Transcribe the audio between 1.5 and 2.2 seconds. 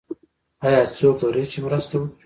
چې مرسته وکړي؟